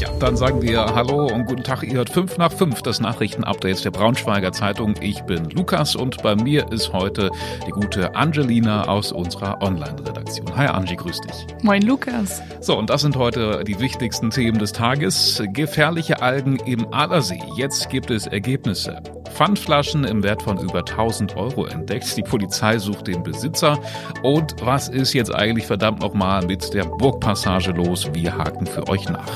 Ja, 0.00 0.08
dann 0.18 0.34
sagen 0.34 0.62
wir 0.62 0.94
Hallo 0.94 1.26
und 1.26 1.44
guten 1.44 1.62
Tag. 1.62 1.82
Ihr 1.82 1.92
hört 1.92 2.08
5 2.08 2.38
nach 2.38 2.50
5, 2.50 2.80
das 2.80 3.00
Nachrichtenupdate 3.00 3.84
der 3.84 3.90
Braunschweiger 3.90 4.50
Zeitung. 4.50 4.94
Ich 5.02 5.20
bin 5.24 5.50
Lukas 5.50 5.94
und 5.94 6.22
bei 6.22 6.34
mir 6.34 6.72
ist 6.72 6.94
heute 6.94 7.30
die 7.66 7.70
gute 7.70 8.14
Angelina 8.14 8.88
aus 8.88 9.12
unserer 9.12 9.60
Online-Redaktion. 9.60 10.56
Hi 10.56 10.68
Angie, 10.68 10.96
grüß 10.96 11.20
dich. 11.20 11.46
Moin 11.62 11.82
Lukas. 11.82 12.40
So, 12.60 12.78
und 12.78 12.88
das 12.88 13.02
sind 13.02 13.16
heute 13.16 13.62
die 13.62 13.78
wichtigsten 13.78 14.30
Themen 14.30 14.58
des 14.58 14.72
Tages. 14.72 15.42
Gefährliche 15.52 16.22
Algen 16.22 16.56
im 16.64 16.90
Allersee. 16.94 17.42
Jetzt 17.58 17.90
gibt 17.90 18.10
es 18.10 18.26
Ergebnisse. 18.26 19.02
Pfandflaschen 19.34 20.04
im 20.04 20.22
Wert 20.22 20.42
von 20.42 20.58
über 20.58 20.78
1000 20.78 21.36
Euro 21.36 21.66
entdeckt. 21.66 22.16
Die 22.16 22.22
Polizei 22.22 22.78
sucht 22.78 23.06
den 23.06 23.22
Besitzer. 23.22 23.78
Und 24.22 24.56
was 24.62 24.88
ist 24.88 25.12
jetzt 25.12 25.34
eigentlich 25.34 25.66
verdammt 25.66 26.00
nochmal 26.00 26.44
mit 26.46 26.72
der 26.72 26.84
Burgpassage 26.84 27.72
los? 27.72 28.08
Wir 28.14 28.36
haken 28.36 28.66
für 28.66 28.88
euch 28.88 29.06
nach. 29.08 29.26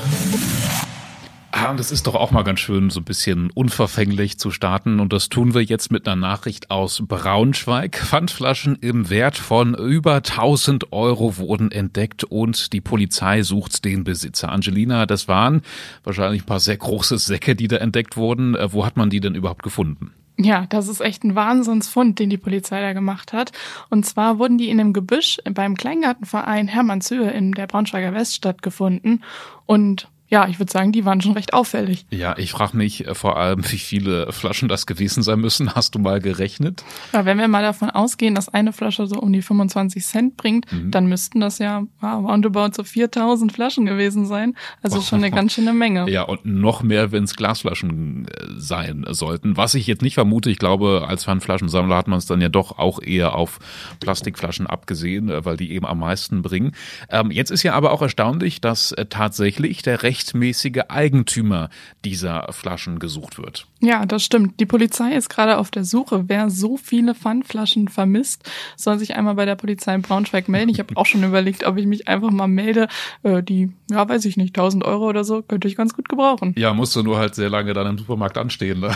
Ah, 1.65 1.71
und 1.71 1.79
es 1.79 1.91
ist 1.91 2.05
doch 2.05 2.13
auch 2.13 2.29
mal 2.29 2.43
ganz 2.43 2.59
schön, 2.59 2.91
so 2.91 2.99
ein 2.99 3.05
bisschen 3.05 3.49
unverfänglich 3.49 4.37
zu 4.37 4.51
starten. 4.51 4.99
Und 4.99 5.11
das 5.11 5.29
tun 5.29 5.55
wir 5.55 5.63
jetzt 5.63 5.91
mit 5.91 6.07
einer 6.07 6.15
Nachricht 6.15 6.69
aus 6.69 7.01
Braunschweig. 7.07 7.97
Pfandflaschen 7.97 8.75
im 8.81 9.09
Wert 9.09 9.35
von 9.35 9.73
über 9.73 10.17
1000 10.17 10.93
Euro 10.93 11.37
wurden 11.37 11.71
entdeckt 11.71 12.23
und 12.23 12.71
die 12.71 12.81
Polizei 12.81 13.41
sucht 13.41 13.83
den 13.83 14.03
Besitzer. 14.03 14.51
Angelina, 14.51 15.07
das 15.07 15.27
waren 15.27 15.63
wahrscheinlich 16.03 16.43
ein 16.43 16.45
paar 16.45 16.59
sehr 16.59 16.77
große 16.77 17.17
Säcke, 17.17 17.55
die 17.55 17.67
da 17.67 17.77
entdeckt 17.77 18.15
wurden. 18.15 18.53
Äh, 18.53 18.71
wo 18.71 18.85
hat 18.85 18.95
man 18.95 19.09
die 19.09 19.19
denn 19.19 19.33
überhaupt 19.33 19.63
gefunden? 19.63 20.11
Ja, 20.37 20.67
das 20.67 20.87
ist 20.87 21.01
echt 21.01 21.23
ein 21.23 21.33
Wahnsinnsfund, 21.33 22.19
den 22.19 22.29
die 22.29 22.37
Polizei 22.37 22.79
da 22.79 22.93
gemacht 22.93 23.33
hat. 23.33 23.53
Und 23.89 24.05
zwar 24.05 24.37
wurden 24.37 24.59
die 24.59 24.69
in 24.69 24.79
einem 24.79 24.93
Gebüsch 24.93 25.39
beim 25.51 25.75
Kleingartenverein 25.75 26.67
Hermannshöhe 26.67 27.31
in 27.31 27.53
der 27.53 27.65
Braunschweiger 27.65 28.13
Weststadt 28.13 28.61
gefunden. 28.61 29.23
Und 29.65 30.09
ja, 30.27 30.47
ich 30.47 30.57
würde 30.59 30.71
sagen, 30.71 30.91
die 30.91 31.05
waren 31.05 31.21
schon 31.21 31.33
recht 31.33 31.53
auffällig. 31.53 32.07
Ja, 32.09 32.35
ich 32.37 32.51
frage 32.51 32.75
mich 32.75 33.05
äh, 33.05 33.13
vor 33.13 33.37
allem, 33.37 33.63
wie 33.71 33.77
viele 33.77 34.31
Flaschen 34.31 34.67
das 34.67 34.87
gewesen 34.87 35.21
sein 35.21 35.39
müssen. 35.39 35.75
Hast 35.75 35.93
du 35.93 35.99
mal 35.99 36.19
gerechnet? 36.19 36.83
Ja, 37.13 37.25
wenn 37.25 37.37
wir 37.37 37.47
mal 37.47 37.61
davon 37.61 37.91
ausgehen, 37.91 38.33
dass 38.33 38.49
eine 38.49 38.73
Flasche 38.73 39.05
so 39.05 39.19
um 39.19 39.31
die 39.31 39.43
25 39.43 40.03
Cent 40.03 40.35
bringt, 40.35 40.71
mhm. 40.71 40.89
dann 40.89 41.05
müssten 41.05 41.39
das 41.41 41.59
ja 41.59 41.83
wow, 42.01 42.25
roundabout 42.25 42.71
so 42.73 42.83
4000 42.83 43.51
Flaschen 43.51 43.85
gewesen 43.85 44.25
sein. 44.25 44.55
Also 44.81 44.99
schon 45.01 45.19
eine 45.19 45.29
ganz 45.29 45.53
schöne 45.53 45.73
Menge. 45.73 46.09
Ja, 46.09 46.23
und 46.23 46.43
noch 46.43 46.81
mehr, 46.81 47.11
wenn 47.11 47.25
es 47.25 47.35
Glasflaschen 47.35 48.27
äh, 48.27 48.31
sein 48.57 49.05
sollten. 49.09 49.57
Was 49.57 49.75
ich 49.75 49.85
jetzt 49.85 50.01
nicht 50.01 50.15
vermute, 50.15 50.49
ich 50.49 50.57
glaube, 50.57 51.05
als 51.07 51.25
Pfandflaschensammler 51.25 51.95
hat 51.95 52.07
man 52.07 52.17
es 52.17 52.25
dann 52.25 52.41
ja 52.41 52.49
doch 52.49 52.79
auch 52.79 52.99
eher 52.99 53.35
auf 53.35 53.59
Plastikflaschen 53.99 54.65
abgesehen, 54.65 55.29
äh, 55.29 55.45
weil 55.45 55.55
die 55.55 55.71
eben 55.71 55.85
am 55.85 55.99
meisten 55.99 56.41
bringen. 56.41 56.71
Ähm, 57.09 57.29
jetzt 57.29 57.51
ist 57.51 57.61
ja 57.61 57.73
aber 57.73 57.91
auch 57.91 58.01
erstaunlich, 58.01 58.59
dass 58.59 58.95
tatsächlich 59.09 59.83
der 59.83 60.01
Recht 60.01 60.14
rechtmäßige 60.15 60.83
Eigentümer 60.87 61.69
dieser 62.05 62.47
Flaschen 62.51 62.99
gesucht 62.99 63.37
wird. 63.37 63.67
Ja, 63.81 64.05
das 64.05 64.23
stimmt. 64.23 64.59
Die 64.59 64.65
Polizei 64.65 65.13
ist 65.13 65.29
gerade 65.29 65.57
auf 65.57 65.71
der 65.71 65.83
Suche. 65.83 66.25
Wer 66.27 66.49
so 66.49 66.77
viele 66.77 67.13
Pfandflaschen 67.13 67.89
vermisst, 67.89 68.49
soll 68.77 68.97
sich 68.97 69.15
einmal 69.15 69.35
bei 69.35 69.45
der 69.45 69.55
Polizei 69.55 69.93
in 69.93 70.01
Braunschweig 70.01 70.47
melden. 70.47 70.69
Ich 70.69 70.79
habe 70.79 70.95
auch 70.95 71.05
schon 71.05 71.23
überlegt, 71.23 71.65
ob 71.65 71.77
ich 71.77 71.85
mich 71.85 72.07
einfach 72.07 72.31
mal 72.31 72.47
melde. 72.47 72.87
Äh, 73.23 73.43
die, 73.43 73.71
ja, 73.91 74.07
weiß 74.07 74.25
ich 74.25 74.37
nicht, 74.37 74.57
1000 74.57 74.85
Euro 74.85 75.07
oder 75.07 75.23
so, 75.23 75.41
könnte 75.41 75.67
ich 75.67 75.75
ganz 75.75 75.93
gut 75.93 76.07
gebrauchen. 76.07 76.53
Ja, 76.57 76.73
musst 76.73 76.95
du 76.95 77.03
nur 77.03 77.17
halt 77.17 77.35
sehr 77.35 77.49
lange 77.49 77.73
dann 77.73 77.87
im 77.87 77.97
Supermarkt 77.97 78.37
anstehen. 78.37 78.79
Ne? 78.79 78.95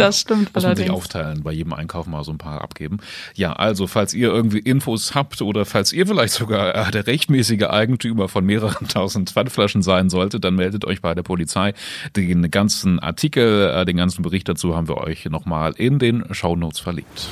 Das 0.00 0.20
stimmt 0.20 0.54
Muss 0.54 0.64
man 0.64 0.76
sich 0.76 0.90
aufteilen, 0.90 1.42
bei 1.42 1.52
jedem 1.52 1.72
Einkauf 1.72 2.06
mal 2.06 2.24
so 2.24 2.32
ein 2.32 2.38
paar 2.38 2.60
abgeben. 2.60 2.98
Ja, 3.34 3.52
also 3.52 3.86
falls 3.86 4.14
ihr 4.14 4.28
irgendwie 4.28 4.58
Infos 4.58 5.14
habt 5.14 5.42
oder 5.42 5.64
falls 5.64 5.92
ihr 5.92 6.06
vielleicht 6.06 6.34
sogar 6.34 6.74
äh, 6.74 6.90
der 6.90 7.06
rechtmäßige 7.06 7.64
Eigentümer 7.64 8.28
von 8.28 8.44
mehreren 8.44 8.88
tausend 8.88 9.30
Pfandflaschen 9.30 9.82
sein 9.82 10.10
solltet, 10.10 10.44
dann 10.44 10.54
meldet 10.54 10.84
euch 10.84 11.00
bei 11.00 11.14
der 11.14 11.22
Polizei. 11.22 11.74
Den 12.16 12.50
ganzen 12.50 12.98
Artikel, 12.98 13.70
äh, 13.70 13.84
den 13.84 13.96
ganzen 13.96 14.22
Bericht 14.22 14.48
dazu 14.48 14.76
haben 14.76 14.88
wir 14.88 14.98
euch 14.98 15.24
nochmal 15.26 15.72
in 15.76 15.98
den 15.98 16.24
Shownotes 16.32 16.80
verlinkt. 16.80 17.28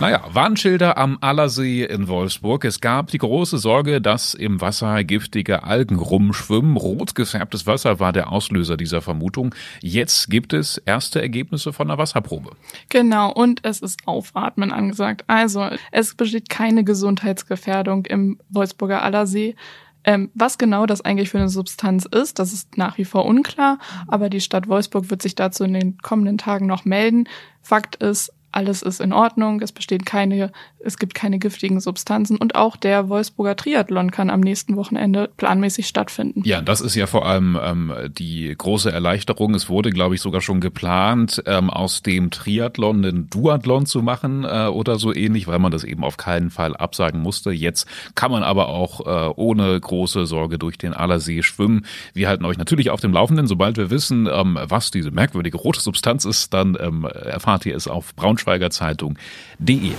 Naja, 0.00 0.22
Warnschilder 0.28 0.98
am 0.98 1.18
Allersee 1.20 1.84
in 1.84 2.08
Wolfsburg. 2.08 2.64
Es 2.64 2.80
gab 2.80 3.12
die 3.12 3.18
große 3.18 3.58
Sorge, 3.58 4.00
dass 4.00 4.34
im 4.34 4.60
Wasser 4.60 5.04
giftige 5.04 5.62
Algen 5.62 5.98
rumschwimmen. 6.00 6.76
Rot 6.76 7.14
gefärbtes 7.14 7.66
Wasser 7.68 8.00
war 8.00 8.12
der 8.12 8.32
Auslöser 8.32 8.76
dieser 8.76 9.02
Vermutung. 9.02 9.54
Jetzt 9.80 10.30
gibt 10.30 10.52
es 10.52 10.78
erste 10.78 11.22
Ergebnisse 11.22 11.72
von 11.72 11.86
der 11.88 11.96
Wasserprobe. 11.96 12.50
Genau, 12.88 13.32
und 13.32 13.60
es 13.62 13.80
ist 13.80 14.00
Aufatmen 14.06 14.72
angesagt. 14.72 15.24
Also, 15.28 15.70
es 15.92 16.16
besteht 16.16 16.48
keine 16.48 16.82
Gesundheitsgefährdung 16.82 18.04
im 18.06 18.40
Wolfsburger 18.50 19.00
Allersee. 19.02 19.54
Ähm, 20.02 20.30
was 20.34 20.58
genau 20.58 20.86
das 20.86 21.02
eigentlich 21.02 21.30
für 21.30 21.38
eine 21.38 21.48
Substanz 21.48 22.04
ist, 22.04 22.40
das 22.40 22.52
ist 22.52 22.76
nach 22.76 22.98
wie 22.98 23.06
vor 23.06 23.24
unklar, 23.24 23.78
aber 24.06 24.28
die 24.28 24.42
Stadt 24.42 24.68
Wolfsburg 24.68 25.08
wird 25.08 25.22
sich 25.22 25.34
dazu 25.34 25.64
in 25.64 25.72
den 25.72 25.98
kommenden 25.98 26.36
Tagen 26.36 26.66
noch 26.66 26.84
melden. 26.84 27.26
Fakt 27.62 27.96
ist, 27.96 28.30
alles 28.54 28.82
ist 28.82 29.00
in 29.00 29.12
Ordnung, 29.12 29.60
es 29.60 29.72
besteht 29.72 30.06
keine, 30.06 30.52
es 30.78 30.98
gibt 30.98 31.14
keine 31.14 31.38
giftigen 31.38 31.80
Substanzen 31.80 32.36
und 32.36 32.54
auch 32.54 32.76
der 32.76 33.08
Wolfsburger 33.08 33.56
Triathlon 33.56 34.10
kann 34.10 34.30
am 34.30 34.40
nächsten 34.40 34.76
Wochenende 34.76 35.30
planmäßig 35.36 35.86
stattfinden. 35.86 36.42
Ja, 36.44 36.60
das 36.60 36.80
ist 36.80 36.94
ja 36.94 37.06
vor 37.06 37.26
allem 37.26 37.58
ähm, 37.60 37.92
die 38.16 38.54
große 38.56 38.90
Erleichterung. 38.90 39.54
Es 39.54 39.68
wurde, 39.68 39.90
glaube 39.90 40.14
ich, 40.14 40.20
sogar 40.20 40.40
schon 40.40 40.60
geplant, 40.60 41.42
ähm, 41.46 41.68
aus 41.68 42.02
dem 42.02 42.30
Triathlon 42.30 43.04
einen 43.04 43.28
Duathlon 43.28 43.86
zu 43.86 44.02
machen 44.02 44.44
äh, 44.44 44.66
oder 44.66 44.96
so 44.96 45.12
ähnlich, 45.12 45.48
weil 45.48 45.58
man 45.58 45.72
das 45.72 45.84
eben 45.84 46.04
auf 46.04 46.16
keinen 46.16 46.50
Fall 46.50 46.76
absagen 46.76 47.20
musste. 47.20 47.50
Jetzt 47.50 47.88
kann 48.14 48.30
man 48.30 48.44
aber 48.44 48.68
auch 48.68 49.00
äh, 49.00 49.32
ohne 49.34 49.78
große 49.78 50.26
Sorge 50.26 50.58
durch 50.58 50.78
den 50.78 50.94
Allersee 50.94 51.42
schwimmen. 51.42 51.86
Wir 52.12 52.28
halten 52.28 52.44
euch 52.44 52.58
natürlich 52.58 52.90
auf 52.90 53.00
dem 53.00 53.12
Laufenden. 53.12 53.46
Sobald 53.46 53.76
wir 53.76 53.90
wissen, 53.90 54.28
ähm, 54.32 54.58
was 54.62 54.90
diese 54.90 55.10
merkwürdige 55.10 55.56
rote 55.56 55.80
Substanz 55.80 56.24
ist, 56.24 56.54
dann 56.54 56.76
ähm, 56.80 57.04
erfahrt 57.04 57.66
ihr 57.66 57.74
es 57.74 57.88
auf 57.88 58.14
Braunschweig 58.14 58.43
braunschweigerzeitung.de. 58.44 59.92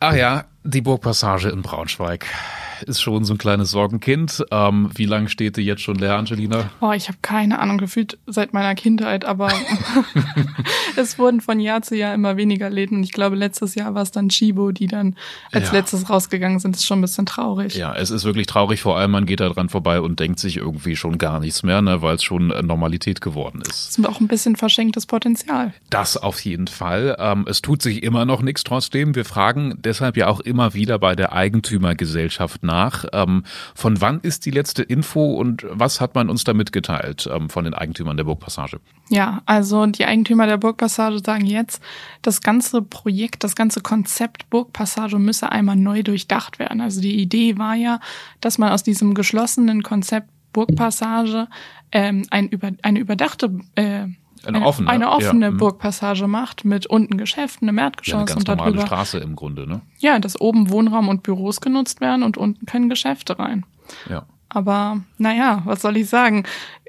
Ach 0.00 0.14
ja, 0.14 0.44
die 0.64 0.80
Burgpassage 0.80 1.50
in 1.50 1.62
Braunschweig 1.62 2.26
ist 2.82 3.00
schon 3.00 3.24
so 3.24 3.34
ein 3.34 3.38
kleines 3.38 3.70
Sorgenkind. 3.70 4.44
Ähm, 4.50 4.90
wie 4.94 5.04
lange 5.04 5.28
steht 5.28 5.56
die 5.56 5.62
jetzt 5.62 5.82
schon 5.82 5.96
leer, 5.96 6.16
Angelina? 6.16 6.70
Oh, 6.80 6.92
ich 6.92 7.08
habe 7.08 7.18
keine 7.22 7.58
Ahnung, 7.58 7.78
gefühlt 7.78 8.18
seit 8.26 8.52
meiner 8.52 8.74
Kindheit, 8.74 9.24
aber 9.24 9.50
es 10.96 11.18
wurden 11.18 11.40
von 11.40 11.60
Jahr 11.60 11.82
zu 11.82 11.96
Jahr 11.96 12.14
immer 12.14 12.36
weniger 12.36 12.70
Läden. 12.70 12.98
Und 12.98 13.04
ich 13.04 13.12
glaube, 13.12 13.36
letztes 13.36 13.74
Jahr 13.74 13.94
war 13.94 14.02
es 14.02 14.10
dann 14.10 14.28
Chibo, 14.28 14.72
die 14.72 14.86
dann 14.86 15.16
als 15.52 15.68
ja. 15.68 15.78
letztes 15.78 16.10
rausgegangen 16.10 16.58
sind. 16.58 16.74
Das 16.74 16.82
ist 16.82 16.86
schon 16.86 16.98
ein 16.98 17.02
bisschen 17.02 17.26
traurig. 17.26 17.74
Ja, 17.76 17.94
es 17.94 18.10
ist 18.10 18.24
wirklich 18.24 18.46
traurig. 18.46 18.82
Vor 18.82 18.98
allem, 18.98 19.10
man 19.10 19.26
geht 19.26 19.40
da 19.40 19.48
dran 19.48 19.68
vorbei 19.68 20.00
und 20.00 20.20
denkt 20.20 20.38
sich 20.38 20.56
irgendwie 20.56 20.96
schon 20.96 21.18
gar 21.18 21.40
nichts 21.40 21.62
mehr, 21.62 21.82
ne, 21.82 22.02
weil 22.02 22.16
es 22.16 22.22
schon 22.22 22.48
Normalität 22.48 23.20
geworden 23.20 23.62
ist. 23.62 23.88
Das 23.88 23.98
ist 23.98 24.08
auch 24.08 24.20
ein 24.20 24.28
bisschen 24.28 24.56
verschenktes 24.56 25.06
Potenzial. 25.06 25.72
Das 25.90 26.16
auf 26.16 26.40
jeden 26.44 26.66
Fall. 26.66 27.16
Ähm, 27.18 27.46
es 27.48 27.62
tut 27.62 27.82
sich 27.82 28.02
immer 28.02 28.24
noch 28.24 28.42
nichts 28.42 28.64
trotzdem. 28.64 29.14
Wir 29.14 29.24
fragen 29.24 29.74
deshalb 29.78 30.16
ja 30.16 30.28
auch 30.28 30.40
immer 30.40 30.74
wieder 30.74 30.98
bei 30.98 31.14
der 31.14 31.32
Eigentümergesellschaft 31.32 32.62
nach. 32.70 33.04
Ähm, 33.12 33.44
von 33.74 34.00
wann 34.00 34.20
ist 34.20 34.46
die 34.46 34.52
letzte 34.52 34.82
Info 34.82 35.34
und 35.34 35.66
was 35.68 36.00
hat 36.00 36.14
man 36.14 36.30
uns 36.30 36.44
da 36.44 36.54
mitgeteilt 36.54 37.28
ähm, 37.32 37.50
von 37.50 37.64
den 37.64 37.74
Eigentümern 37.74 38.16
der 38.16 38.24
Burgpassage? 38.24 38.80
Ja, 39.08 39.42
also 39.44 39.86
die 39.86 40.04
Eigentümer 40.04 40.46
der 40.46 40.56
Burgpassage 40.56 41.18
sagen 41.18 41.46
jetzt, 41.46 41.82
das 42.22 42.40
ganze 42.42 42.82
Projekt, 42.82 43.42
das 43.42 43.56
ganze 43.56 43.80
Konzept 43.80 44.48
Burgpassage 44.50 45.18
müsse 45.18 45.50
einmal 45.50 45.76
neu 45.76 46.02
durchdacht 46.02 46.58
werden. 46.58 46.80
Also 46.80 47.00
die 47.00 47.20
Idee 47.20 47.58
war 47.58 47.74
ja, 47.74 47.98
dass 48.40 48.58
man 48.58 48.70
aus 48.70 48.84
diesem 48.84 49.14
geschlossenen 49.14 49.82
Konzept 49.82 50.28
Burgpassage 50.52 51.48
ähm, 51.92 52.24
ein 52.30 52.48
über, 52.48 52.70
eine 52.82 52.98
überdachte 52.98 53.58
äh, 53.74 54.06
eine, 54.44 54.64
offene, 54.64 54.88
eine 54.88 55.10
offene 55.10 55.46
ja. 55.46 55.50
Mhm. 55.50 55.56
Burgpassage 55.58 56.26
macht 56.26 56.64
mit 56.64 56.86
unten 56.86 57.18
Geschäften, 57.18 57.68
einem 57.68 57.78
Erdgeschoss 57.78 58.12
ja, 58.12 58.18
eine 58.18 58.26
ganz 58.26 58.38
und 58.40 58.48
normale 58.48 58.72
darüber. 58.72 58.86
Straße 58.86 59.18
im 59.18 59.36
Grunde, 59.36 59.66
ne? 59.66 59.82
Ja, 59.98 60.18
dass 60.18 60.40
oben 60.40 60.70
Wohnraum 60.70 61.08
und 61.08 61.22
Büros 61.22 61.60
genutzt 61.60 62.00
werden 62.00 62.22
und 62.22 62.36
unten 62.36 62.66
können 62.66 62.88
Geschäfte 62.88 63.38
rein. 63.38 63.64
Ja. 64.08 64.24
Aber 64.48 65.00
naja, 65.18 65.62
was 65.64 65.82
soll 65.82 65.96
ich 65.96 66.08
sagen? 66.08 66.44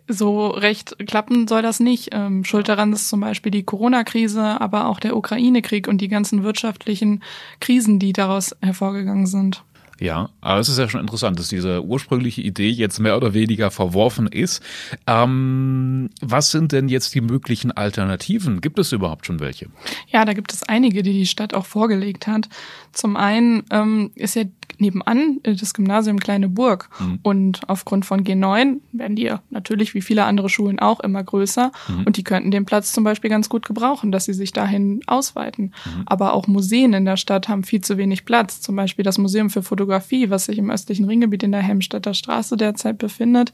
So 0.08 0.48
recht 0.48 0.98
klappen 1.08 1.48
soll 1.48 1.62
das 1.62 1.80
nicht. 1.80 2.10
Ähm, 2.12 2.44
Schuld 2.44 2.68
daran 2.68 2.92
ist 2.92 3.08
zum 3.08 3.22
Beispiel 3.22 3.52
die 3.52 3.64
Corona-Krise, 3.64 4.60
aber 4.60 4.88
auch 4.88 5.00
der 5.00 5.16
Ukraine-Krieg 5.16 5.88
und 5.88 6.00
die 6.00 6.10
ganzen 6.10 6.44
wirtschaftlichen 6.44 7.24
Krisen, 7.60 8.00
die 8.00 8.12
daraus 8.12 8.56
hervorgegangen 8.62 9.28
sind. 9.28 9.64
Ja, 10.02 10.32
aber 10.42 10.60
es 10.60 10.68
ist 10.68 10.80
ja 10.80 10.90
schon 10.90 11.02
interessant, 11.02 11.38
dass 11.38 11.50
diese 11.50 11.86
ursprüngliche 11.86 12.42
Idee 12.42 12.70
jetzt 12.70 12.98
mehr 12.98 13.16
oder 13.16 13.36
weniger 13.36 13.70
verworfen 13.70 14.26
ist. 14.26 14.64
Ähm, 15.06 16.10
was 16.22 16.50
sind 16.50 16.72
denn 16.72 16.90
jetzt 16.90 17.14
die 17.14 17.22
möglichen 17.22 17.72
Alternativen? 17.72 18.62
Gibt 18.62 18.80
es 18.80 18.94
überhaupt 18.94 19.28
schon 19.28 19.40
welche? 19.40 19.68
Ja, 20.08 20.26
da 20.26 20.34
gibt 20.34 20.54
es 20.54 20.64
einige, 20.64 21.04
die 21.04 21.14
die 21.14 21.28
Stadt 21.28 21.54
auch 21.54 21.68
vorgelegt 21.68 22.26
hat. 22.26 22.50
Zum 22.94 23.16
einen 23.16 23.62
ähm, 23.70 24.10
ist 24.16 24.36
ja 24.36 24.46
nebenan 24.82 25.40
äh, 25.44 25.56
das 25.56 25.74
Gymnasium 25.74 26.20
Kleine 26.20 26.50
Burg. 26.50 26.90
Mhm. 27.00 27.20
Und 27.24 27.62
aufgrund 27.68 28.06
von 28.06 28.24
G9 28.24 28.80
werden 28.92 29.16
die 29.16 29.32
natürlich 29.50 29.94
wie 29.94 30.02
viele 30.02 30.26
andere 30.26 30.50
Schulen 30.50 30.80
auch 30.80 31.00
immer 31.00 31.24
größer. 31.24 31.72
Mhm. 31.88 32.04
Und 32.06 32.18
die 32.18 32.24
könnten 32.24 32.52
den 32.52 32.66
Platz 32.66 32.92
zum 32.92 33.04
Beispiel 33.04 33.30
ganz 33.30 33.48
gut 33.48 33.66
gebrauchen, 33.66 34.12
dass 34.12 34.26
sie 34.26 34.34
sich 34.34 34.52
dahin 34.52 35.02
ausweiten. 35.08 35.74
Mhm. 35.86 36.04
Aber 36.06 36.34
auch 36.34 36.48
Museen 36.48 36.94
in 36.94 37.06
der 37.06 37.18
Stadt 37.18 37.48
haben 37.48 37.64
viel 37.64 37.82
zu 37.82 37.98
wenig 37.98 38.26
Platz. 38.26 38.62
Zum 38.62 38.76
Beispiel 38.76 39.04
das 39.04 39.18
Museum 39.18 39.50
für 39.50 39.64
Fotografie, 39.64 40.30
was 40.30 40.46
sich 40.46 40.58
im 40.58 40.70
östlichen 40.70 41.06
Ringgebiet 41.06 41.44
in 41.44 41.52
der 41.52 41.62
Helmstedter 41.62 42.14
Straße 42.14 42.58
derzeit 42.58 42.98
befindet. 42.98 43.54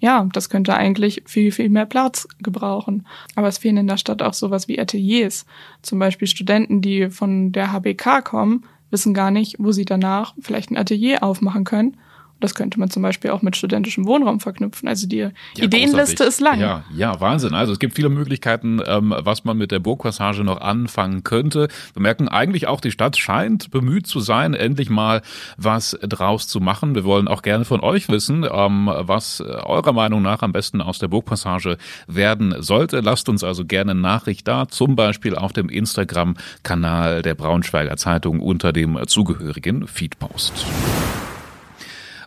Ja, 0.00 0.28
das 0.32 0.50
könnte 0.50 0.74
eigentlich 0.74 1.22
viel, 1.24 1.50
viel 1.52 1.68
mehr 1.70 1.86
Platz 1.86 2.28
gebrauchen. 2.38 3.06
Aber 3.36 3.48
es 3.48 3.58
fehlen 3.58 3.78
in 3.78 3.86
der 3.86 3.96
Stadt 3.96 4.22
auch 4.22 4.34
sowas 4.34 4.68
wie 4.68 4.78
Ateliers. 4.78 5.46
Zum 5.82 5.98
Beispiel 5.98 6.28
Studenten, 6.28 6.82
die 6.82 7.10
von 7.10 7.52
der 7.52 7.72
HBK 7.72 8.22
kommen, 8.22 8.64
wissen 8.90 9.14
gar 9.14 9.30
nicht, 9.30 9.56
wo 9.58 9.72
sie 9.72 9.84
danach 9.84 10.34
vielleicht 10.40 10.70
ein 10.70 10.76
Atelier 10.76 11.22
aufmachen 11.22 11.64
können 11.64 11.96
das 12.44 12.54
könnte 12.54 12.78
man 12.78 12.90
zum 12.90 13.02
Beispiel 13.02 13.30
auch 13.30 13.40
mit 13.40 13.56
studentischem 13.56 14.06
Wohnraum 14.06 14.38
verknüpfen. 14.38 14.86
Also 14.86 15.08
die 15.08 15.16
ja, 15.16 15.30
Ideenliste 15.56 16.24
großartig. 16.24 16.26
ist 16.26 16.40
lang. 16.40 16.60
Ja, 16.60 16.84
ja, 16.94 17.18
Wahnsinn. 17.18 17.54
Also 17.54 17.72
es 17.72 17.78
gibt 17.78 17.94
viele 17.94 18.10
Möglichkeiten, 18.10 18.82
ähm, 18.86 19.14
was 19.16 19.44
man 19.44 19.56
mit 19.56 19.70
der 19.70 19.78
Burgpassage 19.78 20.44
noch 20.44 20.60
anfangen 20.60 21.24
könnte. 21.24 21.68
Wir 21.94 22.02
merken 22.02 22.28
eigentlich 22.28 22.66
auch, 22.66 22.82
die 22.82 22.90
Stadt 22.90 23.16
scheint 23.16 23.70
bemüht 23.70 24.06
zu 24.06 24.20
sein, 24.20 24.52
endlich 24.52 24.90
mal 24.90 25.22
was 25.56 25.98
draus 26.02 26.46
zu 26.46 26.60
machen. 26.60 26.94
Wir 26.94 27.04
wollen 27.04 27.26
auch 27.26 27.40
gerne 27.40 27.64
von 27.64 27.80
euch 27.80 28.10
wissen, 28.10 28.46
ähm, 28.50 28.90
was 28.92 29.40
eurer 29.40 29.94
Meinung 29.94 30.20
nach 30.20 30.42
am 30.42 30.52
besten 30.52 30.82
aus 30.82 30.98
der 30.98 31.08
Burgpassage 31.08 31.78
werden 32.06 32.56
sollte. 32.58 33.00
Lasst 33.00 33.30
uns 33.30 33.42
also 33.42 33.64
gerne 33.64 33.94
Nachricht 33.94 34.46
da, 34.46 34.68
zum 34.68 34.96
Beispiel 34.96 35.34
auf 35.34 35.54
dem 35.54 35.70
Instagram-Kanal 35.70 37.22
der 37.22 37.34
Braunschweiger 37.34 37.96
Zeitung 37.96 38.40
unter 38.40 38.74
dem 38.74 38.98
zugehörigen 39.06 39.86
Feedpost. 39.86 40.66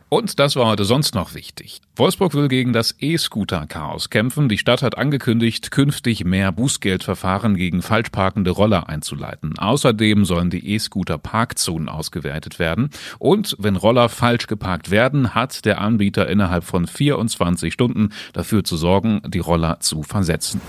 Und 0.09 0.39
das 0.39 0.55
war 0.55 0.67
heute 0.67 0.85
sonst 0.85 1.15
noch 1.15 1.33
wichtig. 1.33 1.81
Wolfsburg 1.97 2.33
will 2.33 2.47
gegen 2.47 2.71
das 2.71 2.95
E-Scooter-Chaos 2.99 4.09
kämpfen. 4.09 4.47
Die 4.47 4.57
Stadt 4.57 4.81
hat 4.81 4.97
angekündigt, 4.97 5.69
künftig 5.69 6.23
mehr 6.23 6.53
Bußgeldverfahren 6.53 7.57
gegen 7.57 7.81
falschparkende 7.81 8.51
Roller 8.51 8.87
einzuleiten. 8.87 9.59
Außerdem 9.59 10.23
sollen 10.23 10.49
die 10.49 10.73
E-Scooter-Parkzonen 10.73 11.89
ausgewertet 11.89 12.57
werden. 12.57 12.89
Und 13.19 13.57
wenn 13.59 13.75
Roller 13.75 14.07
falsch 14.07 14.47
geparkt 14.47 14.91
werden, 14.91 15.35
hat 15.35 15.65
der 15.65 15.81
Anbieter 15.81 16.29
innerhalb 16.29 16.63
von 16.63 16.87
24 16.87 17.73
Stunden 17.73 18.09
dafür 18.31 18.63
zu 18.63 18.77
sorgen, 18.77 19.21
die 19.27 19.39
Roller 19.39 19.81
zu 19.81 20.03
versetzen. 20.03 20.61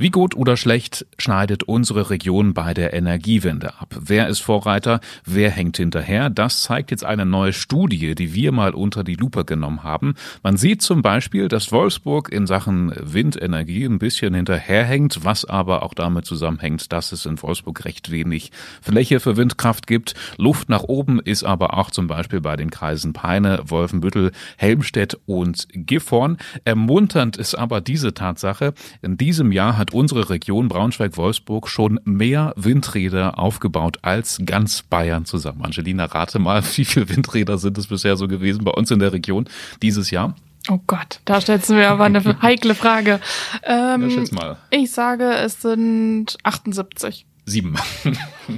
Wie 0.00 0.08
gut 0.08 0.34
oder 0.34 0.56
schlecht 0.56 1.04
schneidet 1.18 1.64
unsere 1.64 2.08
Region 2.08 2.54
bei 2.54 2.72
der 2.72 2.94
Energiewende 2.94 3.78
ab? 3.78 3.94
Wer 4.00 4.28
ist 4.28 4.40
Vorreiter? 4.40 5.00
Wer 5.26 5.50
hängt 5.50 5.76
hinterher? 5.76 6.30
Das 6.30 6.62
zeigt 6.62 6.90
jetzt 6.90 7.04
eine 7.04 7.26
neue 7.26 7.52
Studie, 7.52 8.14
die 8.14 8.32
wir 8.32 8.50
mal 8.50 8.72
unter 8.72 9.04
die 9.04 9.16
Lupe 9.16 9.44
genommen 9.44 9.82
haben. 9.82 10.14
Man 10.42 10.56
sieht 10.56 10.80
zum 10.80 11.02
Beispiel, 11.02 11.48
dass 11.48 11.70
Wolfsburg 11.70 12.32
in 12.32 12.46
Sachen 12.46 12.94
Windenergie 12.98 13.84
ein 13.84 13.98
bisschen 13.98 14.32
hinterherhängt, 14.32 15.22
was 15.22 15.44
aber 15.44 15.82
auch 15.82 15.92
damit 15.92 16.24
zusammenhängt, 16.24 16.92
dass 16.92 17.12
es 17.12 17.26
in 17.26 17.42
Wolfsburg 17.42 17.84
recht 17.84 18.10
wenig 18.10 18.52
Fläche 18.80 19.20
für 19.20 19.36
Windkraft 19.36 19.86
gibt. 19.86 20.14
Luft 20.38 20.70
nach 20.70 20.84
oben 20.84 21.20
ist 21.20 21.44
aber 21.44 21.76
auch 21.76 21.90
zum 21.90 22.06
Beispiel 22.06 22.40
bei 22.40 22.56
den 22.56 22.70
Kreisen 22.70 23.12
Peine, 23.12 23.64
Wolfenbüttel, 23.66 24.32
Helmstedt 24.56 25.18
und 25.26 25.68
Gifhorn. 25.74 26.38
Ermunternd 26.64 27.36
ist 27.36 27.54
aber 27.54 27.82
diese 27.82 28.14
Tatsache. 28.14 28.72
In 29.02 29.18
diesem 29.18 29.52
Jahr 29.52 29.76
hat 29.76 29.89
unsere 29.92 30.30
Region 30.30 30.68
Braunschweig-Wolfsburg 30.68 31.68
schon 31.68 32.00
mehr 32.04 32.52
Windräder 32.56 33.38
aufgebaut 33.38 33.98
als 34.02 34.40
ganz 34.44 34.82
Bayern 34.82 35.24
zusammen. 35.24 35.64
Angelina, 35.64 36.06
rate 36.06 36.38
mal, 36.38 36.62
wie 36.76 36.84
viele 36.84 37.08
Windräder 37.08 37.58
sind 37.58 37.78
es 37.78 37.86
bisher 37.86 38.16
so 38.16 38.28
gewesen 38.28 38.64
bei 38.64 38.72
uns 38.72 38.90
in 38.90 38.98
der 38.98 39.12
Region 39.12 39.48
dieses 39.82 40.10
Jahr? 40.10 40.34
Oh 40.68 40.78
Gott, 40.86 41.20
da 41.24 41.40
stellst 41.40 41.70
du 41.70 41.74
mir 41.74 41.88
aber 41.88 42.04
eine 42.04 42.22
heikle 42.42 42.74
Frage. 42.74 43.20
Ähm, 43.62 44.10
ja, 44.10 44.24
mal. 44.32 44.56
Ich 44.70 44.90
sage, 44.90 45.32
es 45.32 45.62
sind 45.62 46.36
78. 46.42 47.26
Sieben. 47.50 47.74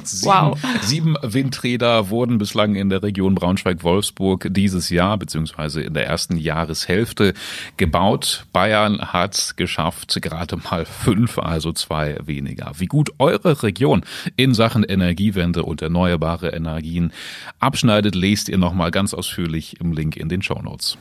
sieben. 0.04 0.26
Wow. 0.26 0.58
Sieben 0.82 1.16
Windräder 1.22 2.10
wurden 2.10 2.36
bislang 2.36 2.74
in 2.74 2.90
der 2.90 3.02
Region 3.02 3.34
Braunschweig-Wolfsburg 3.34 4.48
dieses 4.50 4.90
Jahr 4.90 5.16
beziehungsweise 5.16 5.80
in 5.80 5.94
der 5.94 6.06
ersten 6.06 6.36
Jahreshälfte 6.36 7.32
gebaut. 7.78 8.44
Bayern 8.52 9.00
hat 9.00 9.54
geschafft 9.56 10.20
gerade 10.20 10.58
mal 10.58 10.84
fünf, 10.84 11.38
also 11.38 11.72
zwei 11.72 12.18
weniger. 12.24 12.72
Wie 12.76 12.86
gut 12.86 13.12
eure 13.18 13.62
Region 13.62 14.02
in 14.36 14.52
Sachen 14.52 14.84
Energiewende 14.84 15.62
und 15.62 15.80
erneuerbare 15.80 16.50
Energien 16.50 17.12
abschneidet, 17.58 18.14
lest 18.14 18.50
ihr 18.50 18.58
nochmal 18.58 18.90
ganz 18.90 19.14
ausführlich 19.14 19.80
im 19.80 19.92
Link 19.92 20.18
in 20.18 20.28
den 20.28 20.42
Show 20.42 20.60
Notes. 20.60 20.98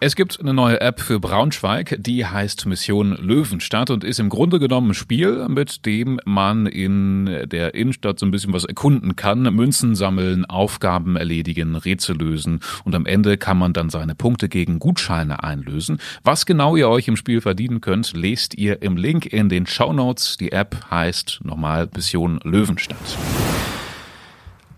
Es 0.00 0.16
gibt 0.16 0.38
eine 0.40 0.52
neue 0.52 0.80
App 0.80 1.00
für 1.00 1.20
Braunschweig, 1.20 1.96
die 1.98 2.26
heißt 2.26 2.66
Mission 2.66 3.16
Löwenstadt 3.16 3.90
und 3.90 4.04
ist 4.04 4.18
im 4.18 4.28
Grunde 4.28 4.58
genommen 4.58 4.90
ein 4.90 4.94
Spiel, 4.94 5.48
mit 5.48 5.86
dem 5.86 6.20
man 6.24 6.66
in 6.66 7.48
der 7.48 7.74
Innenstadt 7.74 8.18
so 8.18 8.26
ein 8.26 8.30
bisschen 8.30 8.52
was 8.52 8.64
erkunden 8.64 9.16
kann, 9.16 9.42
Münzen 9.42 9.94
sammeln, 9.94 10.44
Aufgaben 10.44 11.16
erledigen, 11.16 11.76
Rätsel 11.76 12.18
lösen 12.18 12.60
und 12.84 12.94
am 12.94 13.06
Ende 13.06 13.38
kann 13.38 13.56
man 13.56 13.72
dann 13.72 13.88
seine 13.88 14.14
Punkte 14.14 14.48
gegen 14.48 14.78
Gutscheine 14.78 15.42
einlösen. 15.42 15.98
Was 16.22 16.44
genau 16.44 16.76
ihr 16.76 16.88
euch 16.88 17.08
im 17.08 17.16
Spiel 17.16 17.40
verdienen 17.40 17.80
könnt, 17.80 18.12
lest 18.14 18.54
ihr 18.58 18.82
im 18.82 18.96
Link 18.96 19.26
in 19.26 19.48
den 19.48 19.66
Show 19.66 19.92
Notes. 19.92 20.36
Die 20.36 20.52
App 20.52 20.76
heißt 20.90 21.40
nochmal 21.44 21.88
Mission 21.94 22.40
Löwenstadt 22.42 23.16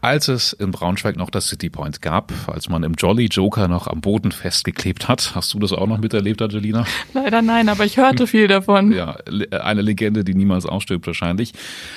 als 0.06 0.28
es 0.28 0.52
in 0.52 0.70
Braunschweig 0.70 1.16
noch 1.16 1.30
das 1.30 1.48
City 1.48 1.68
Point 1.68 2.00
gab, 2.00 2.32
als 2.46 2.68
man 2.68 2.84
im 2.84 2.94
Jolly 2.94 3.26
Joker 3.26 3.66
noch 3.66 3.88
am 3.88 4.00
Boden 4.00 4.30
festgeklebt 4.30 5.08
hat. 5.08 5.32
Hast 5.34 5.52
du 5.52 5.58
das 5.58 5.72
auch 5.72 5.88
noch 5.88 5.98
miterlebt, 5.98 6.40
Angelina? 6.40 6.86
Leider 7.12 7.42
nein, 7.42 7.68
aber 7.68 7.84
ich 7.84 7.96
hörte 7.96 8.28
viel 8.28 8.46
davon. 8.46 8.92
Ja, 8.92 9.16
eine 9.50 9.82
Legende, 9.82 10.22
die 10.22 10.34
niemals 10.34 10.64
ausstirbt 10.64 11.08
wahrscheinlich. 11.08 11.54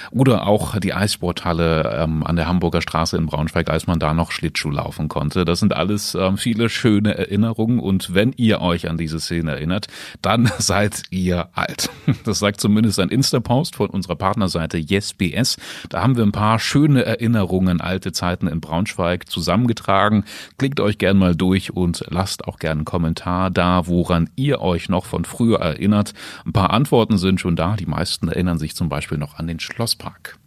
Oder 0.10 0.48
auch 0.48 0.80
die 0.80 0.92
Eissporthalle 0.92 2.00
ähm, 2.02 2.24
an 2.26 2.36
der 2.36 2.48
Hamburger 2.48 2.82
Straße 2.82 3.16
in 3.16 3.28
Braunschweig, 3.28 3.70
als 3.70 3.86
man 3.86 4.00
da 4.00 4.16
noch 4.16 4.32
Schlittschuh 4.32 4.72
laufen 4.72 5.08
konnte. 5.08 5.46
Das 5.46 5.60
sind 5.60 5.76
alles 5.76 6.16
ähm, 6.16 6.38
viele 6.38 6.70
schöne 6.70 7.16
Erinnerungen 7.16 7.78
und 7.80 8.16
wenn 8.16 8.34
ihr 8.38 8.60
euch 8.60 8.90
an 8.90 8.98
diese 8.98 9.20
Szene 9.20 9.52
erinnert, 9.52 9.86
dann 10.24 10.52
seid 10.58 11.04
ihr 11.12 11.50
alt. 11.54 11.92
Das 12.26 12.40
sagt 12.40 12.60
zumindest 12.60 13.00
ein 13.00 13.10
Insta-Post 13.10 13.76
von 13.76 13.92
unserer 13.92 14.16
Partnerseite 14.16 14.80
YesBS. 14.80 15.58
Da 15.90 16.02
haben 16.02 16.18
wir 16.18 16.24
ein 16.24 16.32
paar 16.32 16.58
schöne 16.58 17.06
Erinnerungen 17.06 17.82
als 17.82 17.99
alte 18.00 18.14
Zeiten 18.14 18.48
in 18.48 18.62
Braunschweig 18.62 19.30
zusammengetragen. 19.30 20.24
Klickt 20.58 20.80
euch 20.80 20.98
gern 20.98 21.18
mal 21.18 21.36
durch 21.36 21.74
und 21.74 22.06
lasst 22.08 22.48
auch 22.48 22.58
gern 22.58 22.80
einen 22.80 22.86
Kommentar 22.86 23.52
da, 23.52 23.88
woran 23.88 24.30
ihr 24.38 24.62
euch 24.62 24.88
noch 24.88 25.04
von 25.04 25.26
früher 25.26 25.60
erinnert. 25.60 26.14
Ein 26.46 26.54
paar 26.54 26.72
Antworten 26.72 27.18
sind 27.18 27.42
schon 27.42 27.58
da. 27.58 27.76
Die 27.76 27.88
meisten 27.88 28.30
erinnern 28.30 28.58
sich 28.58 28.74
zum 28.74 28.88
Beispiel 28.88 29.18
noch 29.18 29.38
an 29.38 29.48
den 29.48 29.60
Schlosspark 29.60 30.38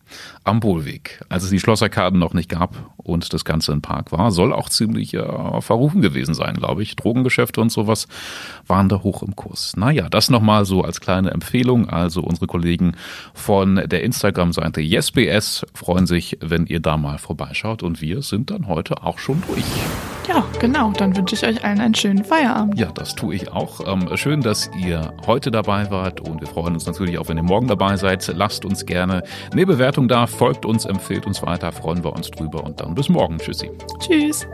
am 0.45 0.61
Bohlweg, 0.61 1.21
als 1.29 1.45
es 1.45 1.51
die 1.51 1.61
Schlossarkaden 1.61 2.19
noch 2.19 2.35
nicht 2.35 2.49
gab 2.49 2.93
und 2.97 3.33
das 3.33 3.45
Ganze 3.45 3.73
ein 3.73 3.83
Park 3.83 4.13
war, 4.13 4.31
soll 4.31 4.53
auch 4.53 4.69
ziemlich 4.69 5.15
äh, 5.15 5.61
verrufen 5.61 6.03
gewesen 6.03 6.35
sein, 6.35 6.55
glaube 6.55 6.83
ich. 6.83 6.97
Drogengeschäfte 6.97 7.61
und 7.61 7.71
sowas 7.71 8.09
waren 8.67 8.89
da 8.89 9.03
hoch 9.03 9.23
im 9.23 9.37
Kurs. 9.37 9.77
Naja, 9.77 10.09
das 10.09 10.31
nochmal 10.31 10.65
so 10.65 10.83
als 10.83 11.01
kleine 11.01 11.31
Empfehlung. 11.31 11.89
Also 11.89 12.23
unsere 12.23 12.47
Kollegen 12.47 12.97
von 13.35 13.77
der 13.77 14.03
Instagram-Seite 14.03 14.81
YesBS 14.81 15.67
freuen 15.75 16.07
sich, 16.07 16.39
wenn 16.41 16.67
ihr 16.67 16.81
da 16.81 16.97
mal 16.97 17.19
vorbeischaut 17.19 17.83
und 17.83 18.01
wir 18.01 18.23
sind 18.23 18.51
dann 18.51 18.67
heute 18.67 19.03
auch 19.03 19.19
schon 19.19 19.43
durch. 19.47 19.65
Ja, 20.29 20.45
genau. 20.61 20.93
Dann 20.93 21.17
wünsche 21.17 21.35
ich 21.35 21.45
euch 21.45 21.65
allen 21.65 21.81
einen 21.81 21.95
schönen 21.95 22.25
Feierabend. 22.25 22.79
Ja, 22.79 22.91
das 22.93 23.15
tue 23.15 23.35
ich 23.35 23.51
auch. 23.51 23.81
Ähm, 23.87 24.17
schön, 24.17 24.41
dass 24.41 24.71
ihr 24.79 25.13
heute 25.27 25.51
dabei 25.51 25.91
wart 25.91 26.21
und 26.21 26.41
wir 26.41 26.49
freuen 26.49 26.75
uns 26.75 26.87
natürlich 26.87 27.19
auch, 27.19 27.29
wenn 27.29 27.37
ihr 27.37 27.43
morgen 27.43 27.67
dabei 27.67 27.97
seid. 27.97 28.27
Lasst 28.35 28.65
uns 28.65 28.87
gerne 28.87 29.23
eine 29.53 29.67
Bewertung 29.67 30.09
da, 30.09 30.27
folgt 30.27 30.65
uns, 30.65 30.85
empfehlt 30.85 31.27
uns 31.27 31.43
weiter, 31.43 31.73
freuen 31.73 32.05
wir 32.05 32.13
uns 32.13 32.31
drüber 32.31 32.63
und 32.65 32.81
dann 32.81 32.95
bis 32.95 33.09
morgen. 33.09 33.39
Tschüssi. 33.39 33.71
Tschüss. 34.01 34.47